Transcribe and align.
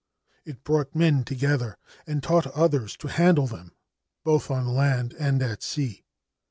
It 0.45 0.63
brought 0.63 0.95
men 0.95 1.23
together, 1.23 1.77
and 2.07 2.23
taughl 2.23 2.51
others 2.55 2.97
to 2.97 3.07
handle 3.07 3.45
them 3.45 3.73
both 4.23 4.49
on 4.49 4.65
land 4.67 5.13
and 5.19 5.43
at 5.43 5.61
sea. 5.61 6.05